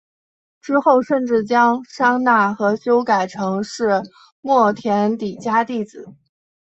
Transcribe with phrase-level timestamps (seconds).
[0.63, 4.01] 之后甚至将商那和修改成是
[4.41, 6.15] 末田底迦弟子。